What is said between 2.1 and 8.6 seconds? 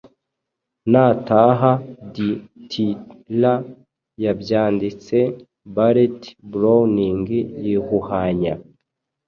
Ditiller yabyandite, Barrett Browning yihuhanya